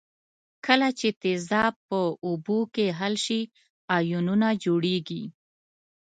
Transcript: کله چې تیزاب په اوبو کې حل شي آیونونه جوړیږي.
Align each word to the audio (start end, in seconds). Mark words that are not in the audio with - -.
کله 0.65 0.87
چې 0.99 1.07
تیزاب 1.21 1.73
په 1.87 1.99
اوبو 2.25 2.59
کې 2.73 2.85
حل 2.99 3.15
شي 3.25 3.41
آیونونه 3.97 4.47
جوړیږي. 4.63 5.23